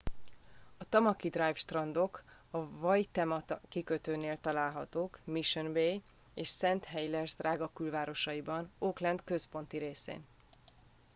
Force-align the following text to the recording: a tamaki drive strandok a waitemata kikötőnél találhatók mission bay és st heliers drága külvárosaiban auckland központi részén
a 0.77 0.85
tamaki 0.89 1.29
drive 1.29 1.53
strandok 1.57 2.23
a 2.51 2.57
waitemata 2.57 3.59
kikötőnél 3.69 4.37
találhatók 4.37 5.19
mission 5.23 5.73
bay 5.73 6.01
és 6.33 6.49
st 6.49 6.83
heliers 6.83 7.35
drága 7.35 7.67
külvárosaiban 7.73 8.71
auckland 8.79 9.21
központi 9.23 9.77
részén 9.77 10.25